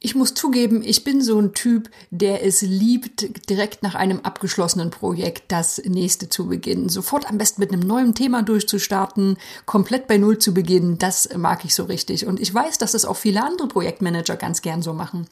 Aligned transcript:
Ich 0.00 0.14
muss 0.14 0.32
zugeben, 0.32 0.82
ich 0.84 1.02
bin 1.02 1.22
so 1.22 1.40
ein 1.40 1.54
Typ, 1.54 1.90
der 2.12 2.46
es 2.46 2.62
liebt, 2.62 3.50
direkt 3.50 3.82
nach 3.82 3.96
einem 3.96 4.20
abgeschlossenen 4.20 4.90
Projekt 4.90 5.50
das 5.50 5.82
nächste 5.84 6.28
zu 6.28 6.46
beginnen. 6.46 6.88
Sofort 6.88 7.28
am 7.28 7.36
besten 7.36 7.60
mit 7.60 7.72
einem 7.72 7.82
neuen 7.82 8.14
Thema 8.14 8.44
durchzustarten, 8.44 9.38
komplett 9.66 10.06
bei 10.06 10.16
Null 10.16 10.38
zu 10.38 10.54
beginnen, 10.54 10.98
das 10.98 11.28
mag 11.36 11.64
ich 11.64 11.74
so 11.74 11.82
richtig. 11.82 12.26
Und 12.26 12.38
ich 12.38 12.54
weiß, 12.54 12.78
dass 12.78 12.92
das 12.92 13.04
auch 13.04 13.16
viele 13.16 13.42
andere 13.42 13.66
Projektmanager 13.66 14.36
ganz 14.36 14.62
gern 14.62 14.82
so 14.82 14.92
machen. 14.92 15.26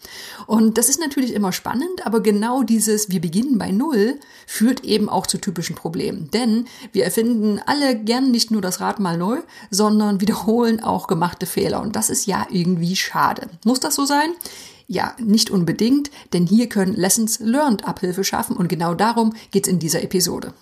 Und 0.48 0.79
das 0.79 0.89
ist 0.89 0.98
natürlich 0.98 1.33
immer 1.33 1.53
spannend, 1.53 2.05
aber 2.05 2.21
genau 2.21 2.64
dieses 2.64 3.09
Wir 3.09 3.21
beginnen 3.21 3.59
bei 3.59 3.71
Null 3.71 4.19
führt 4.48 4.83
eben 4.83 5.09
auch 5.09 5.29
zu 5.29 5.39
typischen 5.39 5.77
Problemen. 5.77 6.29
Denn 6.33 6.67
wir 6.91 7.05
erfinden 7.05 7.61
alle 7.67 7.95
gern 7.95 8.33
nicht 8.33 8.51
nur 8.51 8.62
das 8.62 8.80
Rad 8.80 8.98
mal 8.98 9.17
neu, 9.17 9.39
sondern 9.71 10.21
wiederholen 10.21 10.83
auch 10.83 11.07
gemachte 11.07 11.46
Fehler. 11.46 11.83
Und 11.83 11.95
das 11.95 12.11
ist 12.11 12.27
ja 12.27 12.48
irgendwie 12.51 12.96
schade. 12.96 13.48
Muss 13.64 13.79
das 13.79 13.95
so 13.95 14.05
sein? 14.05 14.30
Ja, 14.89 15.16
nicht 15.18 15.50
unbedingt, 15.50 16.11
denn 16.32 16.46
hier 16.46 16.68
können 16.68 16.95
Lessons 16.95 17.40
Learned 17.40 17.85
Abhilfe 17.85 18.22
schaffen 18.22 18.57
und 18.57 18.68
genau 18.68 18.95
darum 18.95 19.35
geht's 19.50 19.67
in 19.67 19.81
dieser 19.81 20.03
Episode. 20.03 20.53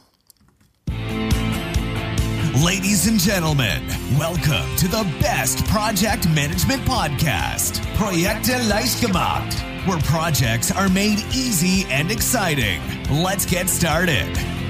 Ladies 2.64 3.06
and 3.06 3.20
gentlemen, 3.20 3.82
welcome 4.18 4.64
to 4.78 4.86
the 4.86 5.04
best 5.20 5.62
project 5.66 6.26
management 6.34 6.82
podcast, 6.86 7.82
Projekte 7.98 8.56
leicht 8.68 9.02
gemacht, 9.02 9.62
where 9.86 9.98
projects 9.98 10.72
are 10.72 10.88
made 10.88 11.22
easy 11.34 11.84
and 11.90 12.10
exciting. 12.10 12.80
Let's 13.10 13.44
get 13.44 13.68
started. 13.68 14.63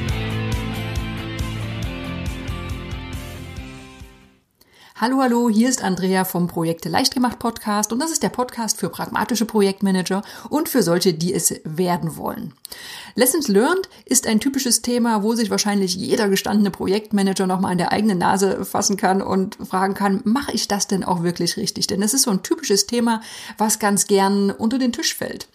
Hallo, 5.04 5.20
hallo, 5.20 5.50
hier 5.50 5.68
ist 5.68 5.84
Andrea 5.84 6.24
vom 6.24 6.46
Projekte 6.46 6.88
leicht 6.88 7.12
gemacht 7.12 7.38
Podcast 7.38 7.92
und 7.92 7.98
das 7.98 8.10
ist 8.10 8.22
der 8.22 8.30
Podcast 8.30 8.80
für 8.80 8.88
pragmatische 8.88 9.44
Projektmanager 9.44 10.22
und 10.48 10.66
für 10.70 10.82
solche, 10.82 11.12
die 11.12 11.34
es 11.34 11.60
werden 11.62 12.16
wollen. 12.16 12.54
Lessons 13.14 13.48
Learned 13.48 13.90
ist 14.06 14.26
ein 14.26 14.40
typisches 14.40 14.80
Thema, 14.80 15.22
wo 15.22 15.34
sich 15.34 15.50
wahrscheinlich 15.50 15.94
jeder 15.94 16.30
gestandene 16.30 16.70
Projektmanager 16.70 17.46
nochmal 17.46 17.72
an 17.72 17.78
der 17.78 17.92
eigenen 17.92 18.16
Nase 18.16 18.64
fassen 18.64 18.96
kann 18.96 19.20
und 19.20 19.56
fragen 19.56 19.92
kann, 19.92 20.22
mache 20.24 20.52
ich 20.52 20.68
das 20.68 20.86
denn 20.86 21.04
auch 21.04 21.22
wirklich 21.22 21.58
richtig? 21.58 21.86
Denn 21.86 22.00
es 22.00 22.14
ist 22.14 22.22
so 22.22 22.30
ein 22.30 22.42
typisches 22.42 22.86
Thema, 22.86 23.20
was 23.58 23.78
ganz 23.78 24.06
gern 24.06 24.50
unter 24.52 24.78
den 24.78 24.92
Tisch 24.92 25.14
fällt. 25.14 25.48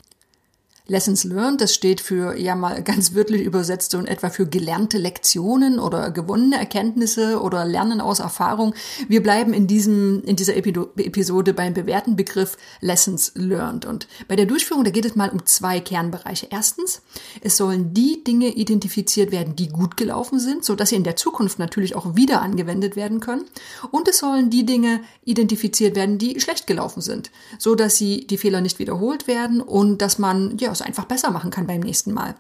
Lessons 0.89 1.23
learned, 1.23 1.61
das 1.61 1.73
steht 1.73 2.01
für, 2.01 2.37
ja 2.37 2.55
mal 2.55 2.81
ganz 2.83 3.13
wörtlich 3.13 3.43
übersetzt, 3.43 3.93
in 3.93 4.07
etwa 4.07 4.29
für 4.29 4.47
gelernte 4.47 4.97
Lektionen 4.97 5.79
oder 5.79 6.11
gewonnene 6.11 6.57
Erkenntnisse 6.57 7.41
oder 7.41 7.63
Lernen 7.65 8.01
aus 8.01 8.19
Erfahrung. 8.19 8.73
Wir 9.07 9.21
bleiben 9.21 9.53
in 9.53 9.67
diesem, 9.67 10.23
in 10.23 10.35
dieser 10.35 10.55
Episode 10.55 11.53
beim 11.53 11.73
bewährten 11.73 12.15
Begriff 12.15 12.57
Lessons 12.81 13.31
learned. 13.35 13.85
Und 13.85 14.07
bei 14.27 14.35
der 14.35 14.47
Durchführung, 14.47 14.83
da 14.83 14.89
geht 14.89 15.05
es 15.05 15.15
mal 15.15 15.29
um 15.29 15.45
zwei 15.45 15.79
Kernbereiche. 15.79 16.47
Erstens, 16.49 17.01
es 17.41 17.55
sollen 17.55 17.93
die 17.93 18.23
Dinge 18.23 18.47
identifiziert 18.47 19.31
werden, 19.31 19.55
die 19.55 19.69
gut 19.69 19.95
gelaufen 19.95 20.39
sind, 20.39 20.65
so 20.65 20.75
dass 20.75 20.89
sie 20.89 20.95
in 20.95 21.03
der 21.03 21.15
Zukunft 21.15 21.59
natürlich 21.59 21.95
auch 21.95 22.15
wieder 22.15 22.41
angewendet 22.41 22.95
werden 22.95 23.19
können. 23.19 23.45
Und 23.91 24.07
es 24.07 24.17
sollen 24.17 24.49
die 24.49 24.65
Dinge 24.65 25.01
identifiziert 25.23 25.95
werden, 25.95 26.17
die 26.17 26.39
schlecht 26.39 26.65
gelaufen 26.65 27.01
sind, 27.01 27.29
so 27.59 27.75
dass 27.75 27.95
sie 27.95 28.25
die 28.25 28.37
Fehler 28.37 28.61
nicht 28.61 28.79
wiederholt 28.79 29.27
werden 29.27 29.61
und 29.61 30.01
dass 30.01 30.17
man, 30.17 30.57
ja, 30.57 30.73
es 30.79 30.85
einfach 30.85 31.05
besser 31.05 31.31
machen 31.31 31.51
kann 31.51 31.67
beim 31.67 31.81
nächsten 31.81 32.13
Mal. 32.13 32.35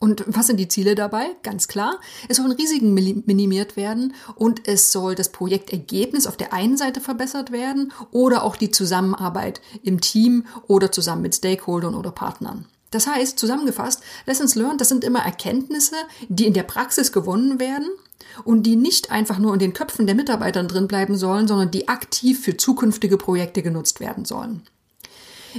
Und 0.00 0.24
was 0.28 0.46
sind 0.46 0.58
die 0.58 0.68
Ziele 0.68 0.94
dabei? 0.94 1.26
Ganz 1.42 1.66
klar, 1.66 1.98
es 2.28 2.36
sollen 2.36 2.52
Risiken 2.52 2.94
minimiert 2.94 3.76
werden 3.76 4.14
und 4.36 4.68
es 4.68 4.92
soll 4.92 5.16
das 5.16 5.30
Projektergebnis 5.30 6.26
auf 6.26 6.36
der 6.36 6.52
einen 6.52 6.76
Seite 6.76 7.00
verbessert 7.00 7.50
werden 7.50 7.92
oder 8.12 8.44
auch 8.44 8.54
die 8.54 8.70
Zusammenarbeit 8.70 9.60
im 9.82 10.00
Team 10.00 10.46
oder 10.68 10.92
zusammen 10.92 11.22
mit 11.22 11.34
Stakeholdern 11.34 11.96
oder 11.96 12.12
Partnern. 12.12 12.66
Das 12.90 13.06
heißt, 13.06 13.38
zusammengefasst, 13.38 14.02
Lessons 14.24 14.54
Learned, 14.54 14.80
das 14.80 14.88
sind 14.88 15.04
immer 15.04 15.20
Erkenntnisse, 15.20 15.96
die 16.28 16.46
in 16.46 16.54
der 16.54 16.62
Praxis 16.62 17.12
gewonnen 17.12 17.58
werden 17.58 17.88
und 18.44 18.62
die 18.62 18.76
nicht 18.76 19.10
einfach 19.10 19.38
nur 19.38 19.52
in 19.52 19.58
den 19.58 19.74
Köpfen 19.74 20.06
der 20.06 20.14
Mitarbeiter 20.14 20.62
drin 20.64 20.88
bleiben 20.88 21.16
sollen, 21.16 21.48
sondern 21.48 21.70
die 21.70 21.88
aktiv 21.88 22.42
für 22.42 22.56
zukünftige 22.56 23.18
Projekte 23.18 23.62
genutzt 23.62 24.00
werden 24.00 24.24
sollen. 24.24 24.62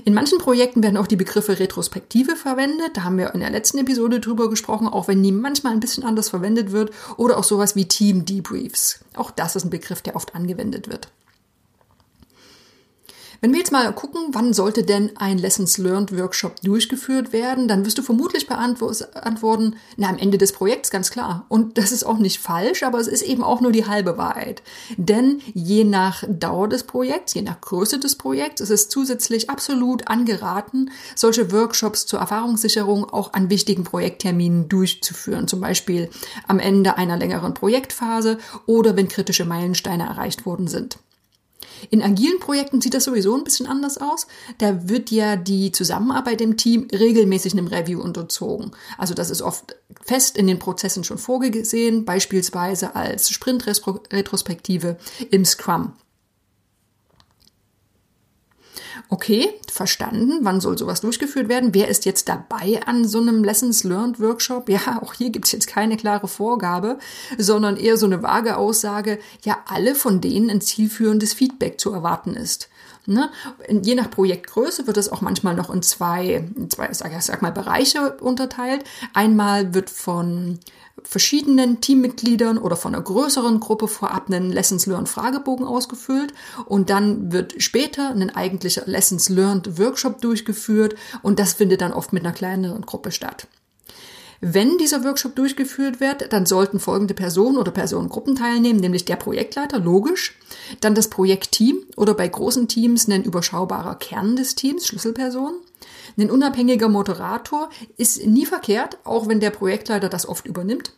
In 0.05 0.13
manchen 0.13 0.37
Projekten 0.37 0.83
werden 0.83 0.97
auch 0.97 1.07
die 1.07 1.15
Begriffe 1.15 1.59
Retrospektive 1.59 2.35
verwendet. 2.35 2.95
Da 2.95 3.03
haben 3.03 3.17
wir 3.17 3.33
in 3.33 3.39
der 3.39 3.49
letzten 3.49 3.79
Episode 3.79 4.19
drüber 4.19 4.49
gesprochen, 4.49 4.87
auch 4.87 5.07
wenn 5.07 5.23
die 5.23 5.31
manchmal 5.31 5.73
ein 5.73 5.79
bisschen 5.79 6.03
anders 6.03 6.29
verwendet 6.29 6.71
wird. 6.71 6.91
Oder 7.17 7.37
auch 7.37 7.43
sowas 7.43 7.75
wie 7.75 7.87
Team 7.87 8.25
Debriefs. 8.25 8.99
Auch 9.15 9.31
das 9.31 9.55
ist 9.55 9.65
ein 9.65 9.69
Begriff, 9.69 10.01
der 10.01 10.15
oft 10.15 10.35
angewendet 10.35 10.89
wird. 10.89 11.09
Wenn 13.41 13.53
wir 13.53 13.59
jetzt 13.59 13.71
mal 13.71 13.93
gucken, 13.93 14.21
wann 14.33 14.51
sollte 14.51 14.83
denn 14.83 15.15
ein 15.15 15.37
Lessons 15.37 15.77
Learned 15.77 16.17
Workshop 16.17 16.59
durchgeführt 16.61 17.31
werden, 17.31 17.69
dann 17.69 17.85
wirst 17.85 17.97
du 17.97 18.01
vermutlich 18.01 18.47
beantworten, 18.47 19.77
na, 19.95 20.09
am 20.09 20.17
Ende 20.17 20.37
des 20.37 20.51
Projekts, 20.51 20.89
ganz 20.89 21.09
klar. 21.09 21.45
Und 21.47 21.77
das 21.77 21.93
ist 21.93 22.03
auch 22.03 22.17
nicht 22.17 22.39
falsch, 22.39 22.83
aber 22.83 22.99
es 22.99 23.07
ist 23.07 23.21
eben 23.21 23.41
auch 23.41 23.61
nur 23.61 23.71
die 23.71 23.87
halbe 23.87 24.17
Wahrheit. 24.17 24.61
Denn 24.97 25.39
je 25.53 25.85
nach 25.85 26.25
Dauer 26.27 26.67
des 26.67 26.83
Projekts, 26.83 27.33
je 27.33 27.41
nach 27.41 27.61
Größe 27.61 27.97
des 27.97 28.17
Projekts, 28.17 28.59
ist 28.59 28.71
es 28.71 28.89
zusätzlich 28.89 29.49
absolut 29.49 30.09
angeraten, 30.09 30.91
solche 31.15 31.53
Workshops 31.53 32.05
zur 32.07 32.19
Erfahrungssicherung 32.19 33.05
auch 33.05 33.31
an 33.31 33.49
wichtigen 33.49 33.85
Projektterminen 33.85 34.67
durchzuführen. 34.67 35.47
Zum 35.47 35.61
Beispiel 35.61 36.09
am 36.45 36.59
Ende 36.59 36.97
einer 36.97 37.15
längeren 37.15 37.53
Projektphase 37.53 38.37
oder 38.65 38.97
wenn 38.97 39.07
kritische 39.07 39.45
Meilensteine 39.45 40.03
erreicht 40.03 40.45
worden 40.45 40.67
sind. 40.67 40.99
In 41.89 42.01
agilen 42.01 42.39
Projekten 42.39 42.81
sieht 42.81 42.93
das 42.93 43.05
sowieso 43.05 43.35
ein 43.35 43.43
bisschen 43.43 43.67
anders 43.67 43.97
aus. 43.97 44.27
Da 44.57 44.87
wird 44.89 45.11
ja 45.11 45.35
die 45.35 45.71
Zusammenarbeit 45.71 46.41
im 46.41 46.57
Team 46.57 46.87
regelmäßig 46.91 47.53
einem 47.53 47.67
Review 47.67 48.01
unterzogen. 48.01 48.71
Also 48.97 49.13
das 49.13 49.29
ist 49.29 49.41
oft 49.41 49.75
fest 50.01 50.37
in 50.37 50.47
den 50.47 50.59
Prozessen 50.59 51.03
schon 51.03 51.17
vorgesehen, 51.17 52.05
beispielsweise 52.05 52.95
als 52.95 53.29
Sprint-Retrospektive 53.29 54.97
im 55.31 55.45
Scrum. 55.45 55.93
Okay, 59.07 59.49
verstanden. 59.79 60.39
Wann 60.41 60.59
soll 60.59 60.77
sowas 60.77 60.99
durchgeführt 60.99 61.47
werden? 61.47 61.73
Wer 61.73 61.87
ist 61.87 62.03
jetzt 62.03 62.27
dabei 62.27 62.81
an 62.85 63.07
so 63.07 63.21
einem 63.21 63.45
Lessons 63.45 63.85
Learned 63.85 64.19
Workshop? 64.19 64.67
Ja, 64.67 65.01
auch 65.01 65.13
hier 65.13 65.29
gibt 65.29 65.45
es 65.45 65.53
jetzt 65.53 65.67
keine 65.67 65.95
klare 65.95 66.27
Vorgabe, 66.27 66.99
sondern 67.37 67.77
eher 67.77 67.95
so 67.95 68.05
eine 68.05 68.21
vage 68.21 68.57
Aussage, 68.57 69.19
ja, 69.45 69.59
alle 69.67 69.95
von 69.95 70.19
denen 70.19 70.49
ein 70.49 70.59
zielführendes 70.59 71.31
Feedback 71.33 71.79
zu 71.79 71.93
erwarten 71.93 72.35
ist. 72.35 72.67
Ne? 73.09 73.29
Je 73.69 73.95
nach 73.95 74.11
Projektgröße 74.11 74.87
wird 74.87 74.97
es 74.97 75.11
auch 75.11 75.21
manchmal 75.21 75.55
noch 75.55 75.69
in 75.69 75.81
zwei, 75.81 76.47
zwei 76.69 76.93
sag, 76.93 77.19
sag 77.21 77.41
mal, 77.41 77.51
Bereiche 77.51 78.17
unterteilt. 78.17 78.83
Einmal 79.13 79.73
wird 79.73 79.89
von 79.89 80.59
verschiedenen 81.03 81.81
Teammitgliedern 81.81 82.57
oder 82.57 82.75
von 82.75 82.93
einer 82.93 83.03
größeren 83.03 83.59
Gruppe 83.59 83.87
vorab 83.87 84.27
einen 84.27 84.51
Lessons 84.51 84.85
Learned 84.85 85.09
Fragebogen 85.09 85.65
ausgefüllt 85.65 86.33
und 86.65 86.89
dann 86.89 87.31
wird 87.31 87.61
später 87.61 88.09
ein 88.09 88.35
eigentlicher 88.35 88.83
Lessons 88.85 89.29
Learned 89.29 89.79
Workshop 89.79 90.21
durchgeführt 90.21 90.95
und 91.21 91.39
das 91.39 91.53
findet 91.53 91.81
dann 91.81 91.93
oft 91.93 92.13
mit 92.13 92.23
einer 92.23 92.33
kleineren 92.33 92.85
Gruppe 92.85 93.11
statt. 93.11 93.47
Wenn 94.41 94.77
dieser 94.77 95.03
Workshop 95.03 95.35
durchgeführt 95.35 95.99
wird, 95.99 96.31
dann 96.31 96.45
sollten 96.45 96.79
folgende 96.79 97.13
Personen 97.13 97.57
oder 97.57 97.71
Personengruppen 97.71 98.35
teilnehmen, 98.35 98.79
nämlich 98.79 99.03
der 99.03 99.17
Projektleiter, 99.17 99.79
logisch, 99.79 100.37
dann 100.79 100.95
das 100.95 101.09
Projektteam 101.09 101.83
oder 101.97 102.13
bei 102.13 102.27
großen 102.27 102.69
Teams 102.69 103.09
ein 103.09 103.23
überschaubarer 103.23 103.95
Kern 103.95 104.37
des 104.37 104.55
Teams, 104.55 104.87
Schlüsselpersonen, 104.87 105.59
ein 106.17 106.31
unabhängiger 106.31 106.89
Moderator 106.89 107.69
ist 107.97 108.25
nie 108.25 108.45
verkehrt, 108.45 108.97
auch 109.03 109.27
wenn 109.27 109.39
der 109.39 109.51
Projektleiter 109.51 110.09
das 110.09 110.27
oft 110.27 110.45
übernimmt. 110.45 110.93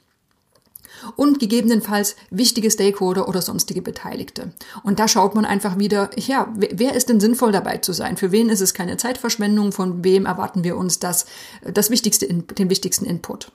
Und 1.16 1.40
gegebenenfalls 1.40 2.16
wichtige 2.30 2.72
Stakeholder 2.72 3.28
oder 3.28 3.42
sonstige 3.42 3.82
Beteiligte. 3.82 4.54
Und 4.84 5.00
da 5.00 5.08
schaut 5.08 5.36
man 5.36 5.46
einfach 5.46 5.78
wieder, 5.78 6.10
ja, 6.18 6.52
wer 6.56 6.96
ist 6.96 7.10
denn 7.10 7.20
sinnvoll 7.20 7.52
dabei 7.52 7.78
zu 7.78 7.94
sein? 7.94 8.18
Für 8.18 8.32
wen 8.32 8.50
ist 8.50 8.62
es 8.62 8.74
keine 8.74 8.98
Zeitverschwendung? 8.98 9.72
Von 9.72 10.04
wem 10.04 10.26
erwarten 10.26 10.64
wir 10.64 10.78
uns 10.78 11.00
das, 11.00 11.26
das 11.64 11.90
wichtigste, 11.90 12.28
den 12.28 12.70
wichtigsten 12.70 13.06
Input? 13.06 13.52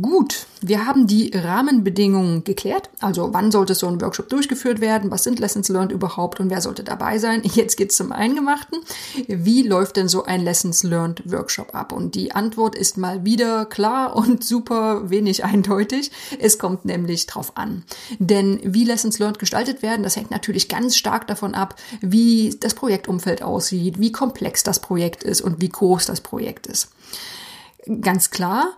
Gut, 0.00 0.46
wir 0.60 0.86
haben 0.86 1.06
die 1.06 1.30
Rahmenbedingungen 1.32 2.42
geklärt. 2.42 2.90
Also 3.00 3.32
wann 3.32 3.52
sollte 3.52 3.76
so 3.76 3.86
ein 3.86 4.00
Workshop 4.00 4.28
durchgeführt 4.28 4.80
werden? 4.80 5.12
Was 5.12 5.22
sind 5.22 5.38
Lessons 5.38 5.68
Learned 5.68 5.92
überhaupt 5.92 6.40
und 6.40 6.50
wer 6.50 6.60
sollte 6.60 6.82
dabei 6.82 7.18
sein? 7.18 7.42
Jetzt 7.54 7.76
geht's 7.76 7.96
zum 7.96 8.10
Eingemachten. 8.10 8.80
Wie 9.28 9.62
läuft 9.62 9.96
denn 9.96 10.08
so 10.08 10.24
ein 10.24 10.40
Lessons 10.40 10.82
Learned 10.82 11.22
Workshop 11.30 11.76
ab? 11.76 11.92
Und 11.92 12.16
die 12.16 12.32
Antwort 12.32 12.74
ist 12.74 12.98
mal 12.98 13.24
wieder 13.24 13.66
klar 13.66 14.16
und 14.16 14.42
super 14.42 15.10
wenig 15.10 15.44
eindeutig. 15.44 16.10
Es 16.40 16.58
kommt 16.58 16.84
nämlich 16.84 17.26
drauf 17.26 17.56
an. 17.56 17.84
Denn 18.18 18.60
wie 18.64 18.84
Lessons 18.84 19.20
Learned 19.20 19.38
gestaltet 19.38 19.82
werden, 19.82 20.02
das 20.02 20.16
hängt 20.16 20.32
natürlich 20.32 20.68
ganz 20.68 20.96
stark 20.96 21.28
davon 21.28 21.54
ab, 21.54 21.76
wie 22.00 22.56
das 22.58 22.74
Projektumfeld 22.74 23.42
aussieht, 23.42 24.00
wie 24.00 24.10
komplex 24.10 24.64
das 24.64 24.80
Projekt 24.80 25.22
ist 25.22 25.40
und 25.40 25.60
wie 25.60 25.68
groß 25.68 26.06
das 26.06 26.20
Projekt 26.20 26.66
ist. 26.66 26.90
Ganz 28.00 28.30
klar, 28.30 28.72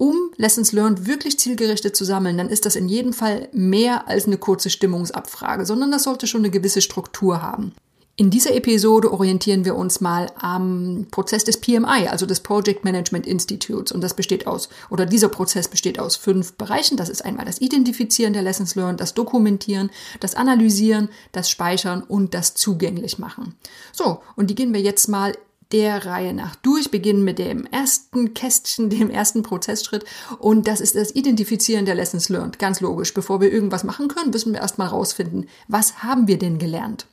um 0.00 0.30
Lessons 0.38 0.72
Learned 0.72 1.06
wirklich 1.06 1.38
zielgerichtet 1.38 1.94
zu 1.94 2.06
sammeln, 2.06 2.38
dann 2.38 2.48
ist 2.48 2.64
das 2.64 2.74
in 2.74 2.88
jedem 2.88 3.12
Fall 3.12 3.50
mehr 3.52 4.08
als 4.08 4.26
eine 4.26 4.38
kurze 4.38 4.70
Stimmungsabfrage, 4.70 5.66
sondern 5.66 5.90
das 5.90 6.04
sollte 6.04 6.26
schon 6.26 6.40
eine 6.40 6.50
gewisse 6.50 6.80
Struktur 6.80 7.42
haben. 7.42 7.74
In 8.16 8.30
dieser 8.30 8.54
Episode 8.54 9.12
orientieren 9.12 9.66
wir 9.66 9.76
uns 9.76 10.00
mal 10.00 10.30
am 10.40 11.06
Prozess 11.10 11.44
des 11.44 11.60
PMI, 11.60 12.08
also 12.08 12.24
des 12.24 12.40
Project 12.40 12.82
Management 12.82 13.26
Institutes. 13.26 13.92
Und 13.92 14.00
das 14.00 14.14
besteht 14.14 14.46
aus, 14.46 14.70
oder 14.88 15.04
dieser 15.04 15.28
Prozess 15.28 15.68
besteht 15.68 15.98
aus 15.98 16.16
fünf 16.16 16.54
Bereichen. 16.54 16.96
Das 16.96 17.10
ist 17.10 17.22
einmal 17.22 17.44
das 17.44 17.60
Identifizieren 17.60 18.32
der 18.32 18.42
Lessons 18.42 18.74
Learned, 18.76 19.00
das 19.00 19.12
Dokumentieren, 19.12 19.90
das 20.18 20.34
Analysieren, 20.34 21.10
das 21.32 21.50
Speichern 21.50 22.02
und 22.02 22.32
das 22.32 22.54
Zugänglich 22.54 23.18
machen. 23.18 23.54
So, 23.92 24.22
und 24.36 24.48
die 24.48 24.54
gehen 24.54 24.72
wir 24.72 24.80
jetzt 24.80 25.08
mal 25.08 25.34
der 25.72 26.06
Reihe 26.06 26.34
nach 26.34 26.56
durch, 26.56 26.90
beginnen 26.90 27.24
mit 27.24 27.38
dem 27.38 27.66
ersten 27.66 28.34
Kästchen, 28.34 28.90
dem 28.90 29.10
ersten 29.10 29.42
Prozessschritt. 29.42 30.04
Und 30.38 30.66
das 30.66 30.80
ist 30.80 30.94
das 30.94 31.14
Identifizieren 31.14 31.86
der 31.86 31.94
Lessons 31.94 32.28
Learned. 32.28 32.58
Ganz 32.58 32.80
logisch. 32.80 33.14
Bevor 33.14 33.40
wir 33.40 33.52
irgendwas 33.52 33.84
machen 33.84 34.08
können, 34.08 34.30
müssen 34.30 34.52
wir 34.52 34.60
erstmal 34.60 34.88
rausfinden, 34.88 35.48
was 35.68 36.02
haben 36.02 36.28
wir 36.28 36.38
denn 36.38 36.58
gelernt? 36.58 37.06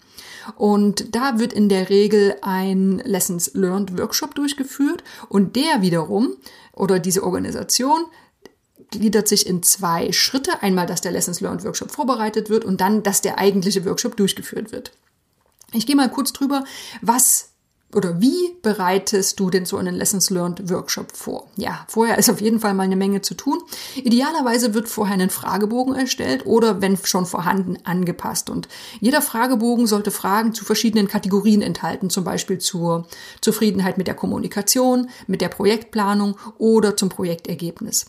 Und 0.55 1.13
da 1.15 1.39
wird 1.39 1.51
in 1.51 1.67
der 1.67 1.89
Regel 1.89 2.35
ein 2.41 3.01
Lessons 3.03 3.51
Learned 3.53 3.97
Workshop 3.97 4.33
durchgeführt 4.35 5.03
und 5.27 5.55
der 5.57 5.81
wiederum 5.81 6.37
oder 6.71 6.99
diese 6.99 7.23
Organisation 7.23 8.05
gliedert 8.91 9.27
sich 9.27 9.45
in 9.45 9.63
zwei 9.63 10.11
Schritte. 10.13 10.61
Einmal, 10.61 10.85
dass 10.85 11.01
der 11.01 11.11
Lessons 11.11 11.41
Learned 11.41 11.65
Workshop 11.65 11.91
vorbereitet 11.91 12.49
wird 12.49 12.63
und 12.63 12.79
dann, 12.79 13.03
dass 13.03 13.21
der 13.21 13.37
eigentliche 13.37 13.83
Workshop 13.85 14.15
durchgeführt 14.15 14.71
wird. 14.71 14.93
Ich 15.73 15.85
gehe 15.85 15.95
mal 15.95 16.09
kurz 16.09 16.31
drüber, 16.31 16.63
was 17.01 17.49
oder 17.95 18.19
wie 18.19 18.53
bereitest 18.61 19.39
du 19.39 19.49
denn 19.49 19.65
so 19.65 19.77
einen 19.77 19.95
Lessons 19.95 20.29
Learned 20.29 20.69
Workshop 20.69 21.15
vor? 21.15 21.47
Ja, 21.55 21.85
vorher 21.87 22.17
ist 22.17 22.29
auf 22.29 22.41
jeden 22.41 22.59
Fall 22.59 22.73
mal 22.73 22.83
eine 22.83 22.97
Menge 22.97 23.21
zu 23.21 23.33
tun. 23.33 23.59
Idealerweise 23.95 24.73
wird 24.73 24.89
vorher 24.89 25.17
ein 25.17 25.29
Fragebogen 25.29 25.95
erstellt 25.95 26.45
oder 26.45 26.81
wenn 26.81 26.97
schon 26.97 27.25
vorhanden 27.25 27.77
angepasst. 27.85 28.49
Und 28.49 28.67
jeder 28.99 29.21
Fragebogen 29.21 29.87
sollte 29.87 30.11
Fragen 30.11 30.53
zu 30.53 30.65
verschiedenen 30.65 31.07
Kategorien 31.07 31.61
enthalten, 31.61 32.09
zum 32.09 32.25
Beispiel 32.25 32.57
zur 32.57 33.07
Zufriedenheit 33.39 33.97
mit 33.97 34.07
der 34.07 34.15
Kommunikation, 34.15 35.09
mit 35.27 35.39
der 35.39 35.49
Projektplanung 35.49 36.37
oder 36.57 36.97
zum 36.97 37.07
Projektergebnis. 37.07 38.07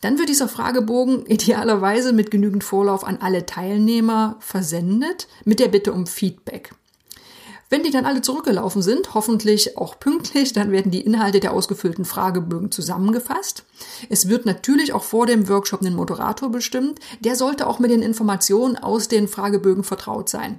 Dann 0.00 0.18
wird 0.18 0.30
dieser 0.30 0.48
Fragebogen 0.48 1.26
idealerweise 1.26 2.12
mit 2.12 2.32
genügend 2.32 2.64
Vorlauf 2.64 3.04
an 3.04 3.18
alle 3.20 3.46
Teilnehmer 3.46 4.36
versendet, 4.40 5.28
mit 5.44 5.60
der 5.60 5.68
Bitte 5.68 5.92
um 5.92 6.08
Feedback. 6.08 6.72
Wenn 7.72 7.84
die 7.84 7.92
dann 7.92 8.04
alle 8.04 8.20
zurückgelaufen 8.20 8.82
sind, 8.82 9.14
hoffentlich 9.14 9.78
auch 9.78 10.00
pünktlich, 10.00 10.52
dann 10.52 10.72
werden 10.72 10.90
die 10.90 11.02
Inhalte 11.02 11.38
der 11.38 11.52
ausgefüllten 11.52 12.04
Fragebögen 12.04 12.72
zusammengefasst. 12.72 13.62
Es 14.08 14.28
wird 14.28 14.44
natürlich 14.44 14.92
auch 14.92 15.04
vor 15.04 15.26
dem 15.26 15.48
Workshop 15.48 15.80
einen 15.80 15.94
Moderator 15.94 16.50
bestimmt. 16.50 16.98
Der 17.20 17.36
sollte 17.36 17.68
auch 17.68 17.78
mit 17.78 17.92
den 17.92 18.02
Informationen 18.02 18.76
aus 18.76 19.06
den 19.06 19.28
Fragebögen 19.28 19.84
vertraut 19.84 20.28
sein. 20.28 20.58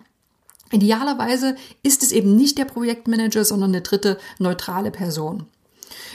Idealerweise 0.71 1.57
ist 1.83 2.01
es 2.01 2.13
eben 2.13 2.37
nicht 2.37 2.57
der 2.57 2.63
Projektmanager, 2.63 3.43
sondern 3.43 3.71
eine 3.71 3.81
dritte 3.81 4.17
neutrale 4.39 4.89
Person. 4.89 5.47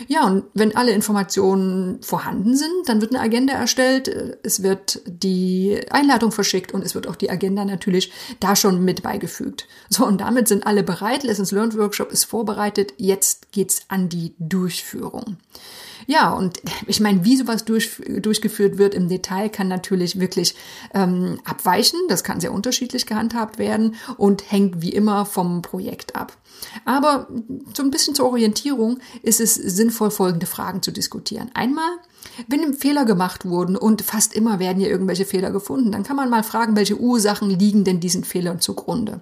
Ja, 0.08 0.26
und 0.26 0.44
wenn 0.54 0.76
alle 0.76 0.92
Informationen 0.92 2.02
vorhanden 2.02 2.56
sind, 2.56 2.70
dann 2.86 3.00
wird 3.00 3.14
eine 3.14 3.22
Agenda 3.22 3.54
erstellt, 3.54 4.08
es 4.42 4.62
wird 4.62 5.00
die 5.06 5.80
Einladung 5.90 6.32
verschickt 6.32 6.72
und 6.72 6.82
es 6.82 6.94
wird 6.94 7.06
auch 7.06 7.16
die 7.16 7.30
Agenda 7.30 7.64
natürlich 7.64 8.12
da 8.40 8.56
schon 8.56 8.84
mit 8.84 9.02
beigefügt. 9.02 9.66
So, 9.88 10.06
und 10.06 10.20
damit 10.20 10.48
sind 10.48 10.66
alle 10.66 10.82
bereit. 10.82 11.22
Lessons 11.22 11.52
Learned 11.52 11.76
Workshop 11.76 12.12
ist 12.12 12.24
vorbereitet. 12.24 12.94
Jetzt 12.96 13.52
geht's 13.52 13.82
an 13.88 14.08
die 14.08 14.34
Durchführung. 14.38 15.36
Ja, 16.06 16.32
und 16.32 16.60
ich 16.86 17.00
meine, 17.00 17.24
wie 17.24 17.36
sowas 17.36 17.64
durch, 17.64 18.00
durchgeführt 18.20 18.78
wird 18.78 18.94
im 18.94 19.08
Detail, 19.08 19.48
kann 19.48 19.68
natürlich 19.68 20.20
wirklich 20.20 20.54
ähm, 20.94 21.38
abweichen. 21.44 21.98
Das 22.08 22.24
kann 22.24 22.40
sehr 22.40 22.52
unterschiedlich 22.52 23.06
gehandhabt 23.06 23.58
werden 23.58 23.96
und 24.16 24.50
hängt 24.50 24.82
wie 24.82 24.92
immer 24.92 25.26
vom 25.26 25.62
Projekt 25.62 26.16
ab. 26.16 26.36
Aber 26.84 27.28
so 27.74 27.82
ein 27.82 27.90
bisschen 27.90 28.14
zur 28.14 28.26
Orientierung 28.26 28.98
ist 29.22 29.40
es 29.40 29.54
sinnvoll, 29.54 30.10
folgende 30.10 30.46
Fragen 30.46 30.82
zu 30.82 30.90
diskutieren. 30.90 31.50
Einmal, 31.54 31.90
wenn 32.48 32.74
Fehler 32.74 33.04
gemacht 33.04 33.46
wurden 33.46 33.76
und 33.76 34.02
fast 34.02 34.34
immer 34.34 34.58
werden 34.58 34.80
ja 34.80 34.88
irgendwelche 34.88 35.24
Fehler 35.24 35.50
gefunden, 35.50 35.92
dann 35.92 36.02
kann 36.02 36.16
man 36.16 36.30
mal 36.30 36.42
fragen, 36.42 36.76
welche 36.76 36.98
Ursachen 36.98 37.50
liegen 37.50 37.84
denn 37.84 38.00
diesen 38.00 38.24
Fehlern 38.24 38.60
zugrunde. 38.60 39.20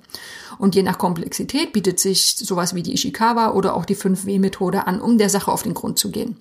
Und 0.58 0.74
je 0.74 0.82
nach 0.82 0.98
Komplexität 0.98 1.72
bietet 1.72 1.98
sich 1.98 2.36
sowas 2.36 2.74
wie 2.74 2.82
die 2.82 2.94
Ishikawa 2.94 3.52
oder 3.52 3.74
auch 3.74 3.84
die 3.84 3.96
5W-Methode 3.96 4.86
an, 4.86 5.00
um 5.00 5.18
der 5.18 5.30
Sache 5.30 5.50
auf 5.50 5.62
den 5.62 5.74
Grund 5.74 5.98
zu 5.98 6.10
gehen. 6.10 6.36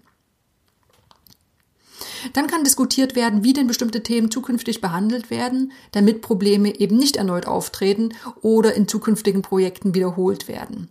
Dann 2.32 2.48
kann 2.48 2.64
diskutiert 2.64 3.16
werden, 3.16 3.44
wie 3.44 3.54
denn 3.54 3.68
bestimmte 3.68 4.04
Themen 4.04 4.32
zukünftig 4.32 4.80
behandelt 4.80 5.30
werden, 5.30 5.74
damit 5.92 6.22
Probleme 6.22 6.80
eben 6.80 6.96
nicht 6.96 7.18
erneut 7.18 7.46
auftreten 7.46 8.10
oder 8.42 8.74
in 8.74 8.88
zukünftigen 8.88 9.42
Projekten 9.42 9.94
wiederholt 9.94 10.48
werden. 10.48 10.90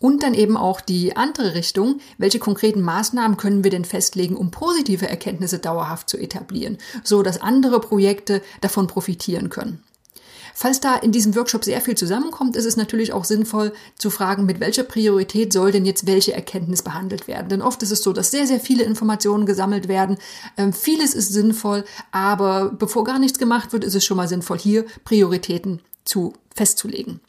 Und 0.00 0.24
dann 0.24 0.34
eben 0.34 0.56
auch 0.56 0.80
die 0.80 1.16
andere 1.16 1.54
Richtung, 1.54 2.00
welche 2.18 2.40
konkreten 2.40 2.82
Maßnahmen 2.82 3.36
können 3.36 3.62
wir 3.62 3.70
denn 3.70 3.84
festlegen, 3.84 4.36
um 4.36 4.50
positive 4.50 5.08
Erkenntnisse 5.08 5.60
dauerhaft 5.60 6.10
zu 6.10 6.18
etablieren, 6.18 6.78
so 7.04 7.22
dass 7.22 7.40
andere 7.40 7.80
Projekte 7.80 8.42
davon 8.60 8.88
profitieren 8.88 9.48
können. 9.48 9.82
Falls 10.54 10.80
da 10.80 10.96
in 10.96 11.12
diesem 11.12 11.34
Workshop 11.34 11.64
sehr 11.64 11.80
viel 11.80 11.96
zusammenkommt, 11.96 12.56
ist 12.56 12.64
es 12.64 12.76
natürlich 12.76 13.12
auch 13.12 13.24
sinnvoll 13.24 13.72
zu 13.98 14.10
fragen, 14.10 14.46
mit 14.46 14.60
welcher 14.60 14.82
Priorität 14.84 15.52
soll 15.52 15.72
denn 15.72 15.84
jetzt 15.84 16.06
welche 16.06 16.32
Erkenntnis 16.32 16.82
behandelt 16.82 17.28
werden. 17.28 17.48
Denn 17.48 17.62
oft 17.62 17.82
ist 17.82 17.90
es 17.90 18.02
so, 18.02 18.12
dass 18.12 18.30
sehr, 18.30 18.46
sehr 18.46 18.60
viele 18.60 18.84
Informationen 18.84 19.46
gesammelt 19.46 19.88
werden. 19.88 20.18
Ähm, 20.56 20.72
vieles 20.72 21.14
ist 21.14 21.32
sinnvoll, 21.32 21.84
aber 22.10 22.70
bevor 22.70 23.04
gar 23.04 23.18
nichts 23.18 23.38
gemacht 23.38 23.72
wird, 23.72 23.84
ist 23.84 23.94
es 23.94 24.04
schon 24.04 24.16
mal 24.16 24.28
sinnvoll, 24.28 24.58
hier 24.58 24.84
Prioritäten 25.04 25.80
zu 26.04 26.34
festzulegen. 26.54 27.20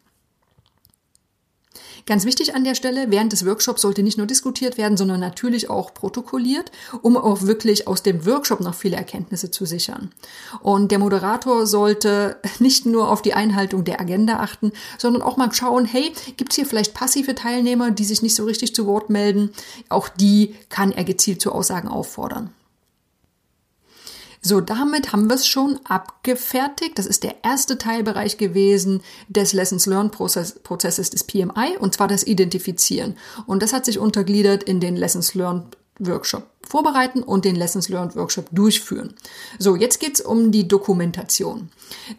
Ganz 2.05 2.25
wichtig 2.25 2.53
an 2.53 2.65
der 2.65 2.75
Stelle, 2.75 3.11
während 3.11 3.31
des 3.31 3.45
Workshops 3.45 3.81
sollte 3.81 4.03
nicht 4.03 4.17
nur 4.17 4.27
diskutiert 4.27 4.77
werden, 4.77 4.97
sondern 4.97 5.21
natürlich 5.21 5.69
auch 5.69 5.93
protokolliert, 5.93 6.69
um 7.01 7.15
auch 7.15 7.43
wirklich 7.43 7.87
aus 7.87 8.03
dem 8.03 8.25
Workshop 8.25 8.59
noch 8.59 8.73
viele 8.73 8.97
Erkenntnisse 8.97 9.51
zu 9.51 9.65
sichern. 9.65 10.11
Und 10.61 10.91
der 10.91 10.99
Moderator 10.99 11.65
sollte 11.65 12.35
nicht 12.59 12.85
nur 12.85 13.09
auf 13.09 13.21
die 13.21 13.33
Einhaltung 13.33 13.85
der 13.85 14.01
Agenda 14.01 14.39
achten, 14.39 14.73
sondern 14.97 15.21
auch 15.21 15.37
mal 15.37 15.53
schauen, 15.53 15.85
hey, 15.85 16.11
gibt 16.35 16.51
es 16.51 16.57
hier 16.57 16.65
vielleicht 16.65 16.93
passive 16.93 17.35
Teilnehmer, 17.35 17.91
die 17.91 18.05
sich 18.05 18.21
nicht 18.21 18.35
so 18.35 18.43
richtig 18.43 18.75
zu 18.75 18.85
Wort 18.85 19.09
melden? 19.09 19.51
Auch 19.87 20.09
die 20.09 20.55
kann 20.67 20.91
er 20.91 21.05
gezielt 21.05 21.41
zu 21.41 21.53
Aussagen 21.53 21.87
auffordern. 21.87 22.49
So, 24.45 24.59
damit 24.59 25.13
haben 25.13 25.27
wir 25.27 25.35
es 25.35 25.47
schon 25.47 25.79
abgefertigt. 25.85 26.99
Das 26.99 27.05
ist 27.05 27.23
der 27.23 27.45
erste 27.45 27.77
Teilbereich 27.77 28.37
gewesen 28.37 29.01
des 29.29 29.53
Lessons 29.53 29.85
Learned 29.85 30.11
Prozess, 30.11 30.59
Prozesses 30.59 31.09
des 31.09 31.23
PMI, 31.23 31.77
und 31.79 31.93
zwar 31.93 32.09
das 32.09 32.27
Identifizieren. 32.27 33.15
Und 33.45 33.63
das 33.63 33.71
hat 33.71 33.85
sich 33.85 33.99
untergliedert 33.99 34.63
in 34.63 34.81
den 34.81 34.97
Lessons 34.97 35.33
Learned 35.33 35.77
Workshop 35.99 36.47
vorbereiten 36.67 37.21
und 37.21 37.45
den 37.45 37.55
Lessons 37.55 37.89
Learned 37.89 38.15
Workshop 38.15 38.47
durchführen. 38.51 39.13
So, 39.59 39.75
jetzt 39.75 39.99
geht's 39.99 40.21
um 40.21 40.51
die 40.51 40.67
Dokumentation. 40.67 41.69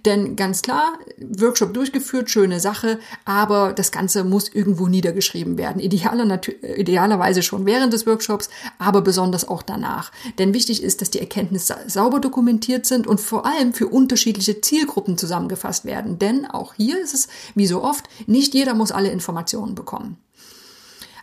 Denn 0.05 0.37
ganz 0.37 0.63
klar, 0.63 0.99
Workshop 1.19 1.75
durchgeführt, 1.75 2.31
schöne 2.31 2.61
Sache, 2.61 3.01
aber 3.25 3.73
das 3.73 3.91
Ganze 3.91 4.23
muss 4.23 4.49
irgendwo 4.49 4.87
niedergeschrieben 4.87 5.59
werden. 5.59 5.81
Idealer, 5.81 6.41
idealerweise 6.77 7.43
schon 7.43 7.67
während 7.67 7.93
des 7.93 8.07
Workshops, 8.07 8.49
aber 8.79 9.01
besonders 9.01 9.49
auch 9.49 9.63
danach. 9.63 10.13
Denn 10.39 10.55
wichtig 10.55 10.83
ist, 10.83 11.01
dass 11.01 11.11
die 11.11 11.21
Erkenntnisse 11.21 11.77
sauber 11.87 12.21
dokumentiert 12.21 12.87
sind 12.87 13.07
und 13.07 13.21
vor 13.21 13.47
allem 13.47 13.73
für 13.73 13.89
unterschiedliche 13.89 14.61
Zielgruppen 14.61 15.19
zusammengefasst 15.19 15.85
werden. 15.85 16.19
Denn 16.19 16.47
auch 16.47 16.75
hier 16.75 17.01
ist 17.01 17.15
es, 17.15 17.29
wie 17.55 17.67
so 17.67 17.83
oft, 17.83 18.05
nicht 18.27 18.55
jeder 18.55 18.75
muss 18.75 18.93
alle 18.93 19.11
Informationen 19.11 19.75
bekommen. 19.75 20.19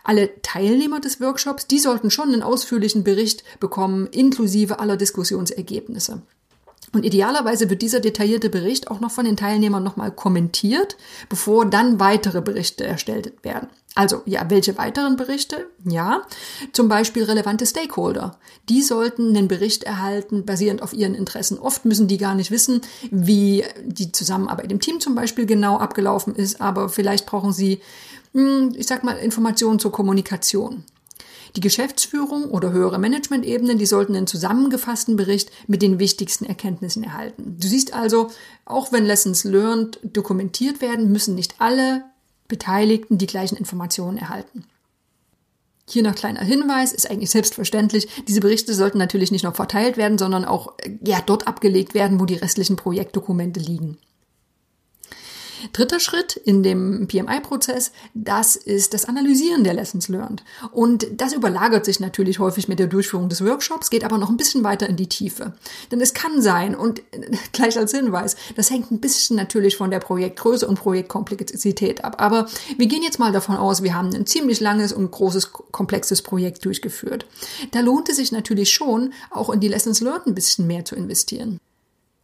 Alle 0.04 0.30
Teilnehmer 0.42 1.00
des 1.00 1.20
Workshops, 1.20 1.66
die 1.66 1.78
sollten 1.78 2.10
schon 2.10 2.32
einen 2.32 2.42
ausführlichen 2.42 3.04
Bericht 3.04 3.44
bekommen, 3.60 4.06
inklusive 4.08 4.80
aller 4.80 4.96
Diskussionsergebnisse. 4.96 6.22
Und 6.94 7.04
idealerweise 7.04 7.70
wird 7.70 7.80
dieser 7.80 8.00
detaillierte 8.00 8.50
Bericht 8.50 8.90
auch 8.90 9.00
noch 9.00 9.10
von 9.10 9.24
den 9.24 9.36
Teilnehmern 9.36 9.82
nochmal 9.82 10.10
kommentiert, 10.10 10.96
bevor 11.30 11.64
dann 11.64 12.00
weitere 12.00 12.42
Berichte 12.42 12.84
erstellt 12.84 13.32
werden. 13.42 13.68
Also, 13.94 14.22
ja, 14.26 14.48
welche 14.48 14.76
weiteren 14.76 15.16
Berichte? 15.16 15.68
Ja, 15.84 16.22
zum 16.72 16.88
Beispiel 16.88 17.24
relevante 17.24 17.66
Stakeholder. 17.66 18.38
Die 18.68 18.82
sollten 18.82 19.28
einen 19.28 19.48
Bericht 19.48 19.84
erhalten, 19.84 20.44
basierend 20.44 20.82
auf 20.82 20.92
ihren 20.92 21.14
Interessen. 21.14 21.58
Oft 21.58 21.84
müssen 21.84 22.08
die 22.08 22.18
gar 22.18 22.34
nicht 22.34 22.50
wissen, 22.50 22.82
wie 23.10 23.64
die 23.84 24.12
Zusammenarbeit 24.12 24.70
im 24.70 24.80
Team 24.80 25.00
zum 25.00 25.14
Beispiel 25.14 25.46
genau 25.46 25.78
abgelaufen 25.78 26.34
ist, 26.34 26.60
aber 26.60 26.88
vielleicht 26.88 27.26
brauchen 27.26 27.52
sie 27.52 27.80
ich 28.34 28.86
sag 28.86 29.04
mal, 29.04 29.16
Informationen 29.16 29.78
zur 29.78 29.92
Kommunikation. 29.92 30.84
Die 31.56 31.60
Geschäftsführung 31.60 32.44
oder 32.44 32.72
höhere 32.72 32.98
Management-Ebenen, 32.98 33.76
die 33.76 33.86
sollten 33.86 34.16
einen 34.16 34.26
zusammengefassten 34.26 35.16
Bericht 35.16 35.50
mit 35.66 35.82
den 35.82 35.98
wichtigsten 35.98 36.46
Erkenntnissen 36.46 37.04
erhalten. 37.04 37.56
Du 37.60 37.68
siehst 37.68 37.92
also, 37.92 38.30
auch 38.64 38.90
wenn 38.90 39.04
Lessons 39.04 39.44
learned 39.44 39.98
dokumentiert 40.02 40.80
werden, 40.80 41.12
müssen 41.12 41.34
nicht 41.34 41.56
alle 41.58 42.04
Beteiligten 42.48 43.18
die 43.18 43.26
gleichen 43.26 43.56
Informationen 43.56 44.16
erhalten. 44.16 44.64
Hier 45.88 46.02
noch 46.02 46.14
kleiner 46.14 46.40
Hinweis, 46.40 46.92
ist 46.92 47.10
eigentlich 47.10 47.30
selbstverständlich. 47.30 48.08
Diese 48.28 48.40
Berichte 48.40 48.72
sollten 48.72 48.98
natürlich 48.98 49.30
nicht 49.30 49.42
nur 49.42 49.52
verteilt 49.52 49.98
werden, 49.98 50.16
sondern 50.16 50.46
auch 50.46 50.72
ja, 51.04 51.20
dort 51.20 51.46
abgelegt 51.46 51.92
werden, 51.92 52.18
wo 52.18 52.24
die 52.24 52.36
restlichen 52.36 52.76
Projektdokumente 52.76 53.60
liegen. 53.60 53.98
Dritter 55.72 56.00
Schritt 56.00 56.36
in 56.36 56.62
dem 56.62 57.06
PMI-Prozess, 57.06 57.92
das 58.14 58.56
ist 58.56 58.94
das 58.94 59.04
Analysieren 59.04 59.64
der 59.64 59.74
Lessons 59.74 60.08
Learned. 60.08 60.42
Und 60.72 61.06
das 61.16 61.32
überlagert 61.32 61.84
sich 61.84 62.00
natürlich 62.00 62.38
häufig 62.38 62.68
mit 62.68 62.78
der 62.78 62.86
Durchführung 62.86 63.28
des 63.28 63.44
Workshops, 63.44 63.90
geht 63.90 64.04
aber 64.04 64.18
noch 64.18 64.30
ein 64.30 64.36
bisschen 64.36 64.64
weiter 64.64 64.88
in 64.88 64.96
die 64.96 65.08
Tiefe. 65.08 65.54
Denn 65.90 66.00
es 66.00 66.14
kann 66.14 66.42
sein, 66.42 66.74
und 66.74 67.02
gleich 67.52 67.78
als 67.78 67.92
Hinweis, 67.92 68.36
das 68.56 68.70
hängt 68.70 68.90
ein 68.90 69.00
bisschen 69.00 69.36
natürlich 69.36 69.76
von 69.76 69.90
der 69.90 70.00
Projektgröße 70.00 70.66
und 70.66 70.78
Projektkomplexität 70.78 72.04
ab. 72.04 72.16
Aber 72.18 72.46
wir 72.76 72.86
gehen 72.86 73.02
jetzt 73.02 73.18
mal 73.18 73.32
davon 73.32 73.56
aus, 73.56 73.82
wir 73.82 73.94
haben 73.94 74.14
ein 74.14 74.26
ziemlich 74.26 74.60
langes 74.60 74.92
und 74.92 75.10
großes, 75.10 75.52
komplexes 75.52 76.22
Projekt 76.22 76.64
durchgeführt. 76.64 77.26
Da 77.70 77.80
lohnt 77.80 78.08
es 78.08 78.16
sich 78.16 78.32
natürlich 78.32 78.72
schon, 78.72 79.12
auch 79.30 79.50
in 79.50 79.60
die 79.60 79.68
Lessons 79.68 80.00
Learned 80.00 80.26
ein 80.26 80.34
bisschen 80.34 80.66
mehr 80.66 80.84
zu 80.84 80.96
investieren. 80.96 81.60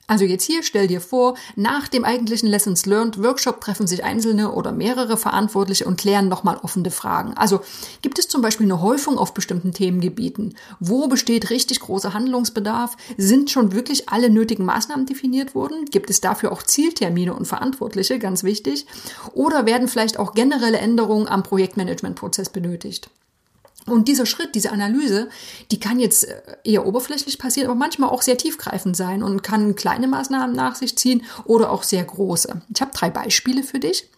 Also 0.08 0.24
jetzt 0.24 0.44
hier 0.44 0.62
stell 0.62 0.86
dir 0.86 1.02
vor, 1.02 1.36
nach 1.54 1.86
dem 1.86 2.02
eigentlichen 2.02 2.48
Lessons 2.48 2.86
Learned 2.86 3.22
Workshop 3.22 3.60
treffen 3.60 3.86
sich 3.86 4.04
einzelne 4.04 4.52
oder 4.52 4.72
mehrere 4.72 5.18
Verantwortliche 5.18 5.84
und 5.84 6.00
klären 6.00 6.28
nochmal 6.28 6.56
offene 6.62 6.90
Fragen. 6.90 7.34
Also 7.36 7.60
gibt 8.00 8.18
es 8.18 8.26
zum 8.26 8.40
Beispiel 8.40 8.64
eine 8.64 8.80
Häufung 8.80 9.18
auf 9.18 9.34
bestimmten 9.34 9.74
Themengebieten? 9.74 10.56
Wo 10.80 11.08
besteht 11.08 11.50
richtig 11.50 11.80
großer 11.80 12.14
Handlungsbedarf? 12.14 12.96
Sind 13.18 13.50
schon 13.50 13.72
wirklich 13.72 14.08
alle 14.08 14.30
nötigen 14.30 14.64
Maßnahmen 14.64 15.04
definiert 15.04 15.54
worden? 15.54 15.84
Gibt 15.84 16.08
es 16.08 16.22
dafür 16.22 16.52
auch 16.52 16.62
Zieltermine 16.62 17.34
und 17.34 17.44
Verantwortliche? 17.44 18.18
Ganz 18.18 18.44
wichtig. 18.44 18.86
Oder 19.34 19.66
werden 19.66 19.88
vielleicht 19.88 20.18
auch 20.18 20.32
generelle 20.32 20.78
Änderungen 20.78 21.28
am 21.28 21.42
Projektmanagementprozess 21.42 22.48
benötigt? 22.48 23.10
Und 23.90 24.08
dieser 24.08 24.26
Schritt, 24.26 24.54
diese 24.54 24.72
Analyse, 24.72 25.28
die 25.70 25.80
kann 25.80 25.98
jetzt 25.98 26.24
äh, 26.24 26.34
eher 26.64 26.86
oberflächlich 26.86 27.38
passieren, 27.38 27.70
aber 27.70 27.78
manchmal 27.78 28.10
auch 28.10 28.22
sehr 28.22 28.36
tiefgreifend 28.36 28.96
sein 28.96 29.22
und 29.22 29.42
kann 29.42 29.76
kleine 29.76 30.08
Maßnahmen 30.08 30.54
nach 30.54 30.74
sich 30.74 30.96
ziehen 30.96 31.22
oder 31.44 31.70
auch 31.70 31.82
sehr 31.82 32.04
große. 32.04 32.60
Ich 32.74 32.80
habe 32.80 32.92
drei 32.94 33.10
Beispiele 33.10 33.62
für 33.62 33.78
dich. 33.78 34.08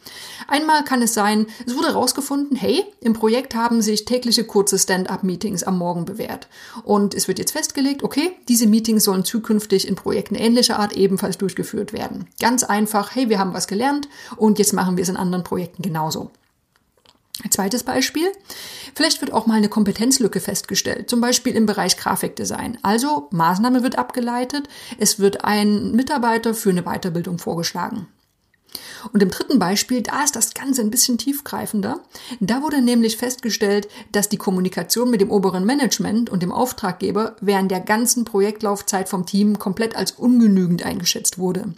Einmal 0.48 0.84
kann 0.84 1.02
es 1.02 1.14
sein, 1.14 1.46
es 1.66 1.76
wurde 1.76 1.88
herausgefunden, 1.88 2.56
hey, 2.56 2.84
im 3.00 3.12
Projekt 3.12 3.54
haben 3.54 3.82
sich 3.82 4.04
tägliche 4.04 4.44
kurze 4.44 4.78
Stand-up-Meetings 4.78 5.62
am 5.62 5.78
Morgen 5.78 6.04
bewährt. 6.04 6.48
Und 6.84 7.14
es 7.14 7.28
wird 7.28 7.38
jetzt 7.38 7.52
festgelegt, 7.52 8.02
okay, 8.02 8.32
diese 8.48 8.66
Meetings 8.66 9.04
sollen 9.04 9.24
zukünftig 9.24 9.86
in 9.86 9.94
Projekten 9.94 10.34
ähnlicher 10.34 10.78
Art 10.78 10.94
ebenfalls 10.94 11.38
durchgeführt 11.38 11.92
werden. 11.92 12.26
Ganz 12.40 12.64
einfach, 12.64 13.14
hey, 13.14 13.28
wir 13.28 13.38
haben 13.38 13.54
was 13.54 13.68
gelernt 13.68 14.08
und 14.36 14.58
jetzt 14.58 14.72
machen 14.72 14.96
wir 14.96 15.02
es 15.02 15.08
in 15.08 15.16
anderen 15.16 15.44
Projekten 15.44 15.82
genauso. 15.82 16.30
Zweites 17.48 17.84
Beispiel. 17.84 18.30
Vielleicht 18.94 19.20
wird 19.20 19.32
auch 19.32 19.46
mal 19.46 19.54
eine 19.54 19.68
Kompetenzlücke 19.68 20.40
festgestellt, 20.40 21.08
zum 21.08 21.20
Beispiel 21.20 21.54
im 21.54 21.66
Bereich 21.66 21.96
Grafikdesign. 21.96 22.78
Also 22.82 23.28
Maßnahme 23.30 23.82
wird 23.82 23.98
abgeleitet, 23.98 24.68
es 24.98 25.18
wird 25.18 25.44
ein 25.44 25.92
Mitarbeiter 25.92 26.54
für 26.54 26.70
eine 26.70 26.82
Weiterbildung 26.82 27.38
vorgeschlagen. 27.38 28.06
Und 29.12 29.22
im 29.22 29.30
dritten 29.30 29.58
Beispiel, 29.58 30.02
da 30.02 30.22
ist 30.22 30.36
das 30.36 30.54
Ganze 30.54 30.80
ein 30.82 30.90
bisschen 30.90 31.18
tiefgreifender. 31.18 32.00
Da 32.40 32.62
wurde 32.62 32.80
nämlich 32.80 33.16
festgestellt, 33.16 33.88
dass 34.12 34.28
die 34.28 34.36
Kommunikation 34.36 35.10
mit 35.10 35.20
dem 35.20 35.30
oberen 35.30 35.64
Management 35.64 36.30
und 36.30 36.42
dem 36.42 36.52
Auftraggeber 36.52 37.36
während 37.40 37.70
der 37.70 37.80
ganzen 37.80 38.24
Projektlaufzeit 38.24 39.08
vom 39.08 39.26
Team 39.26 39.58
komplett 39.58 39.96
als 39.96 40.12
ungenügend 40.12 40.84
eingeschätzt 40.84 41.38
wurde. 41.38 41.74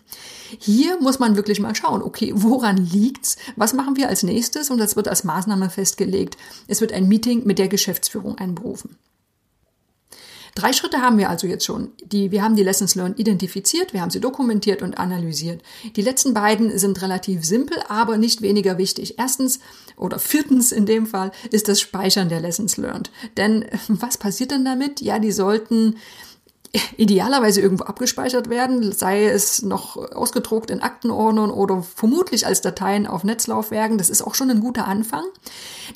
Hier 0.59 1.01
muss 1.01 1.19
man 1.19 1.37
wirklich 1.37 1.61
mal 1.61 1.75
schauen, 1.75 2.03
okay, 2.03 2.33
woran 2.35 2.77
liegt's? 2.77 3.37
Was 3.57 3.73
machen 3.73 3.97
wir 3.97 4.09
als 4.09 4.23
nächstes? 4.23 4.71
Und 4.71 4.79
das 4.79 4.97
wird 4.97 5.09
als 5.09 5.25
Maßnahme 5.25 5.71
festgelegt. 5.71 6.37
Es 6.69 6.81
wird 6.81 6.93
ein 6.93 7.09
Meeting 7.09 7.45
mit 7.45 7.59
der 7.59 7.69
Geschäftsführung 7.69 8.39
einberufen. 8.39 8.97
Drei 10.55 10.73
Schritte 10.73 11.01
haben 11.01 11.17
wir 11.17 11.31
also 11.31 11.47
jetzt 11.47 11.65
schon. 11.65 11.93
Die, 12.05 12.31
wir 12.31 12.43
haben 12.43 12.57
die 12.57 12.63
Lessons 12.63 12.95
Learned 12.95 13.19
identifiziert, 13.19 13.93
wir 13.93 14.03
haben 14.03 14.11
sie 14.11 14.21
dokumentiert 14.21 14.83
und 14.83 14.99
analysiert. 14.99 15.63
Die 15.97 16.03
letzten 16.03 16.35
beiden 16.35 16.79
sind 16.79 17.01
relativ 17.01 17.45
simpel, 17.45 17.79
aber 17.89 18.19
nicht 18.19 18.43
weniger 18.43 18.77
wichtig. 18.77 19.19
Erstens 19.19 19.61
oder 19.97 20.19
viertens 20.19 20.71
in 20.71 20.85
dem 20.85 21.07
Fall 21.07 21.33
ist 21.51 21.69
das 21.69 21.81
Speichern 21.81 22.29
der 22.29 22.41
Lessons 22.41 22.77
Learned. 22.77 23.11
Denn 23.37 23.65
was 23.89 24.19
passiert 24.19 24.51
denn 24.51 24.65
damit? 24.65 25.01
Ja, 25.01 25.19
die 25.19 25.33
sollten 25.33 25.97
idealerweise 26.97 27.61
irgendwo 27.61 27.85
abgespeichert 27.85 28.49
werden, 28.49 28.93
sei 28.93 29.27
es 29.27 29.61
noch 29.61 29.97
ausgedruckt 29.97 30.71
in 30.71 30.81
Aktenordnern 30.81 31.51
oder 31.51 31.83
vermutlich 31.83 32.47
als 32.47 32.63
Dateien 32.63 33.07
auf 33.07 33.25
Netzlaufwerken. 33.25 33.99
Das 33.99 34.09
ist 34.09 34.23
auch 34.23 34.35
schon 34.35 34.51
ein 34.51 34.61
guter 34.61 34.87
Anfang. 34.89 35.25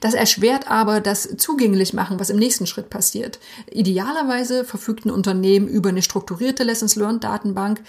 Das 0.01 0.13
erschwert 0.13 0.71
aber 0.71 1.01
das 1.01 1.37
zugänglich 1.39 1.95
machen, 1.95 2.21
was 2.21 2.29
im 2.29 2.37
nächsten 2.37 2.67
Schritt 2.67 2.91
passiert. 2.91 3.39
Idealerweise 3.71 4.65
verfügt 4.65 5.07
ein 5.07 5.11
Unternehmen 5.11 5.67
über 5.67 5.89
eine 5.89 6.03
strukturierte 6.03 6.63
Lessons 6.63 6.95
Learned 6.95 7.25
Datenbank 7.25 7.81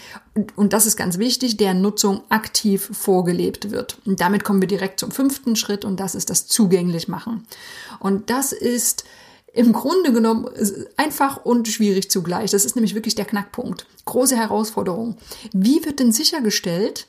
und 0.55 0.71
das 0.71 0.85
ist 0.85 0.95
ganz 0.95 1.17
wichtig, 1.17 1.57
deren 1.57 1.81
Nutzung 1.81 2.21
aktiv 2.29 2.89
vorgelebt 2.93 3.71
wird. 3.71 3.97
Und 4.05 4.21
damit 4.21 4.45
kommen 4.45 4.61
wir 4.61 4.67
direkt 4.67 5.01
zum 5.01 5.11
fünften 5.11 5.57
Schritt 5.57 5.83
und 5.83 5.99
das 5.99 6.15
ist 6.15 6.29
das 6.29 6.47
zugänglich 6.47 7.09
machen. 7.09 7.45
Und 7.99 8.29
das 8.29 8.53
ist 8.53 9.03
im 9.57 9.73
Grunde 9.73 10.13
genommen 10.13 10.47
einfach 10.97 11.43
und 11.43 11.67
schwierig 11.67 12.11
zugleich. 12.11 12.51
Das 12.51 12.63
ist 12.63 12.75
nämlich 12.75 12.95
wirklich 12.95 13.15
der 13.15 13.25
Knackpunkt. 13.25 13.87
Große 14.05 14.37
Herausforderung. 14.37 15.17
Wie 15.51 15.83
wird 15.83 15.99
denn 15.99 16.11
sichergestellt, 16.11 17.07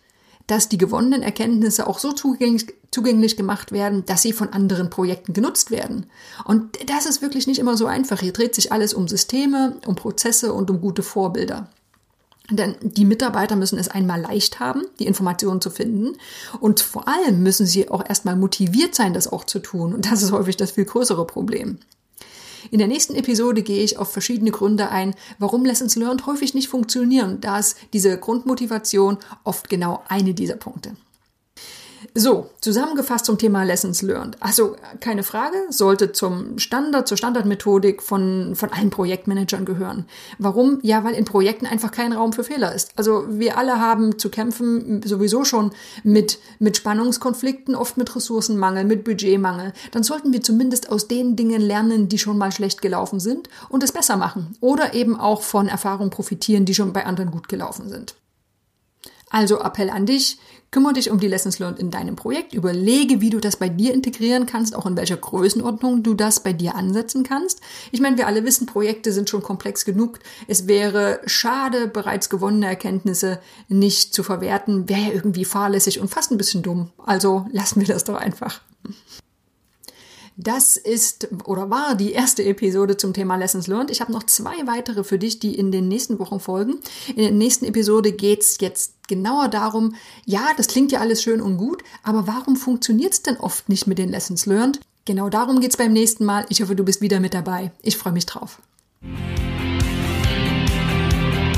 dass 0.48 0.70
die 0.70 0.78
gewonnenen 0.78 1.22
Erkenntnisse 1.22 1.86
auch 1.86 1.98
so 1.98 2.12
zugänglich, 2.12 2.74
zugänglich 2.90 3.36
gemacht 3.36 3.70
werden, 3.70 4.06
dass 4.06 4.22
sie 4.22 4.32
von 4.32 4.48
anderen 4.48 4.88
Projekten 4.88 5.34
genutzt 5.34 5.70
werden. 5.70 6.06
Und 6.46 6.78
das 6.88 7.04
ist 7.04 7.20
wirklich 7.20 7.46
nicht 7.46 7.58
immer 7.58 7.76
so 7.76 7.84
einfach. 7.84 8.20
Hier 8.20 8.32
dreht 8.32 8.54
sich 8.54 8.72
alles 8.72 8.94
um 8.94 9.08
Systeme, 9.08 9.76
um 9.86 9.94
Prozesse 9.94 10.54
und 10.54 10.70
um 10.70 10.80
gute 10.80 11.02
Vorbilder. 11.02 11.68
Denn 12.50 12.76
die 12.80 13.04
Mitarbeiter 13.04 13.56
müssen 13.56 13.78
es 13.78 13.88
einmal 13.88 14.22
leicht 14.22 14.58
haben, 14.58 14.84
die 14.98 15.06
Informationen 15.06 15.60
zu 15.60 15.68
finden. 15.68 16.16
Und 16.60 16.80
vor 16.80 17.06
allem 17.06 17.42
müssen 17.42 17.66
sie 17.66 17.90
auch 17.90 18.08
erstmal 18.08 18.36
motiviert 18.36 18.94
sein, 18.94 19.12
das 19.12 19.30
auch 19.30 19.44
zu 19.44 19.58
tun. 19.58 19.92
Und 19.92 20.10
das 20.10 20.22
ist 20.22 20.32
häufig 20.32 20.56
das 20.56 20.70
viel 20.70 20.86
größere 20.86 21.26
Problem. 21.26 21.78
In 22.70 22.78
der 22.78 22.88
nächsten 22.88 23.14
Episode 23.14 23.62
gehe 23.62 23.82
ich 23.82 23.98
auf 23.98 24.12
verschiedene 24.12 24.50
Gründe 24.50 24.90
ein, 24.90 25.14
warum 25.38 25.64
Lessons 25.64 25.96
Learned 25.96 26.26
häufig 26.26 26.54
nicht 26.54 26.68
funktionieren. 26.68 27.40
Da 27.40 27.58
ist 27.58 27.76
diese 27.92 28.18
Grundmotivation 28.18 29.18
oft 29.44 29.68
genau 29.68 30.02
eine 30.08 30.34
dieser 30.34 30.56
Punkte. 30.56 30.96
So, 32.14 32.50
zusammengefasst 32.60 33.24
zum 33.24 33.38
Thema 33.38 33.64
Lessons 33.64 34.02
Learned. 34.02 34.36
Also 34.40 34.76
keine 35.00 35.22
Frage, 35.22 35.56
sollte 35.70 36.12
zum 36.12 36.58
Standard, 36.58 37.08
zur 37.08 37.16
Standardmethodik 37.16 38.02
von, 38.02 38.54
von 38.54 38.72
allen 38.72 38.90
Projektmanagern 38.90 39.64
gehören. 39.64 40.06
Warum? 40.38 40.78
Ja, 40.82 41.04
weil 41.04 41.14
in 41.14 41.24
Projekten 41.24 41.66
einfach 41.66 41.90
kein 41.90 42.12
Raum 42.12 42.32
für 42.32 42.44
Fehler 42.44 42.74
ist. 42.74 42.92
Also 42.96 43.24
wir 43.28 43.58
alle 43.58 43.80
haben 43.80 44.18
zu 44.18 44.30
kämpfen 44.30 45.02
sowieso 45.02 45.44
schon 45.44 45.72
mit, 46.04 46.38
mit 46.58 46.76
Spannungskonflikten, 46.76 47.74
oft 47.74 47.96
mit 47.96 48.14
Ressourcenmangel, 48.14 48.84
mit 48.84 49.04
Budgetmangel. 49.04 49.72
Dann 49.90 50.02
sollten 50.02 50.32
wir 50.32 50.42
zumindest 50.42 50.90
aus 50.90 51.08
den 51.08 51.36
Dingen 51.36 51.60
lernen, 51.60 52.08
die 52.08 52.18
schon 52.18 52.38
mal 52.38 52.52
schlecht 52.52 52.82
gelaufen 52.82 53.20
sind 53.20 53.48
und 53.68 53.82
es 53.82 53.92
besser 53.92 54.16
machen. 54.16 54.56
Oder 54.60 54.94
eben 54.94 55.18
auch 55.18 55.42
von 55.42 55.68
Erfahrungen 55.68 56.10
profitieren, 56.10 56.64
die 56.64 56.74
schon 56.74 56.92
bei 56.92 57.06
anderen 57.06 57.30
gut 57.30 57.48
gelaufen 57.48 57.88
sind. 57.88 58.14
Also 59.30 59.60
Appell 59.60 59.90
an 59.90 60.06
dich, 60.06 60.38
kümmere 60.70 60.94
dich 60.94 61.10
um 61.10 61.18
die 61.18 61.28
Lessons 61.28 61.58
Learned 61.58 61.78
in 61.78 61.90
deinem 61.90 62.16
Projekt, 62.16 62.52
überlege, 62.52 63.20
wie 63.20 63.30
du 63.30 63.40
das 63.40 63.56
bei 63.56 63.68
dir 63.68 63.94
integrieren 63.94 64.46
kannst, 64.46 64.74
auch 64.74 64.86
in 64.86 64.96
welcher 64.96 65.16
Größenordnung 65.16 66.02
du 66.02 66.14
das 66.14 66.40
bei 66.40 66.52
dir 66.52 66.74
ansetzen 66.74 67.22
kannst. 67.22 67.60
Ich 67.92 68.00
meine, 68.00 68.18
wir 68.18 68.26
alle 68.26 68.44
wissen, 68.44 68.66
Projekte 68.66 69.12
sind 69.12 69.30
schon 69.30 69.42
komplex 69.42 69.84
genug. 69.84 70.18
Es 70.46 70.66
wäre 70.66 71.20
schade, 71.26 71.88
bereits 71.88 72.28
gewonnene 72.28 72.66
Erkenntnisse 72.66 73.40
nicht 73.68 74.14
zu 74.14 74.22
verwerten, 74.22 74.88
wäre 74.88 75.00
ja 75.00 75.12
irgendwie 75.12 75.44
fahrlässig 75.44 76.00
und 76.00 76.08
fast 76.08 76.30
ein 76.30 76.38
bisschen 76.38 76.62
dumm. 76.62 76.90
Also 76.98 77.46
lassen 77.52 77.80
wir 77.80 77.88
das 77.88 78.04
doch 78.04 78.16
einfach. 78.16 78.60
Das 80.40 80.76
ist 80.76 81.28
oder 81.46 81.68
war 81.68 81.96
die 81.96 82.12
erste 82.12 82.44
Episode 82.44 82.96
zum 82.96 83.12
Thema 83.12 83.34
Lessons 83.34 83.66
Learned. 83.66 83.90
Ich 83.90 84.00
habe 84.00 84.12
noch 84.12 84.22
zwei 84.22 84.54
weitere 84.66 85.02
für 85.02 85.18
dich, 85.18 85.40
die 85.40 85.58
in 85.58 85.72
den 85.72 85.88
nächsten 85.88 86.20
Wochen 86.20 86.38
folgen. 86.38 86.78
In 87.08 87.16
der 87.16 87.32
nächsten 87.32 87.64
Episode 87.64 88.12
geht's 88.12 88.56
jetzt 88.60 89.08
genauer 89.08 89.48
darum, 89.48 89.96
ja, 90.26 90.50
das 90.56 90.68
klingt 90.68 90.92
ja 90.92 91.00
alles 91.00 91.24
schön 91.24 91.40
und 91.40 91.56
gut, 91.56 91.82
aber 92.04 92.28
warum 92.28 92.54
funktioniert's 92.54 93.22
denn 93.22 93.36
oft 93.36 93.68
nicht 93.68 93.88
mit 93.88 93.98
den 93.98 94.10
Lessons 94.10 94.46
Learned? 94.46 94.78
Genau 95.06 95.28
darum 95.28 95.58
geht's 95.60 95.76
beim 95.76 95.92
nächsten 95.92 96.24
Mal. 96.24 96.46
Ich 96.50 96.62
hoffe, 96.62 96.76
du 96.76 96.84
bist 96.84 97.00
wieder 97.00 97.18
mit 97.18 97.34
dabei. 97.34 97.72
Ich 97.82 97.96
freue 97.96 98.12
mich 98.12 98.26
drauf. 98.26 98.60